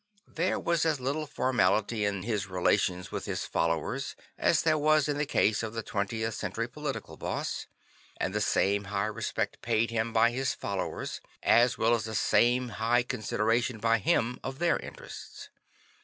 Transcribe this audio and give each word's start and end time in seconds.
There 0.33 0.59
was 0.59 0.83
as 0.83 0.99
little 0.99 1.27
formality 1.27 2.05
in 2.05 2.23
his 2.23 2.47
relations 2.47 3.11
with 3.11 3.25
his 3.25 3.45
followers 3.45 4.15
as 4.35 4.63
there 4.63 4.79
was 4.79 5.07
in 5.07 5.19
the 5.19 5.27
case 5.27 5.61
of 5.61 5.73
the 5.75 5.83
20th 5.83 6.33
Century 6.33 6.67
political 6.67 7.17
boss, 7.17 7.67
and 8.17 8.33
the 8.33 8.41
same 8.41 8.85
high 8.85 9.05
respect 9.05 9.61
paid 9.61 9.91
him 9.91 10.11
by 10.11 10.31
his 10.31 10.55
followers 10.55 11.21
as 11.43 11.77
well 11.77 11.93
as 11.93 12.05
the 12.05 12.15
same 12.15 12.69
high 12.69 13.03
consideration 13.03 13.77
by 13.77 13.99
him 13.99 14.39
of 14.43 14.57
their 14.57 14.79
interests. 14.79 15.49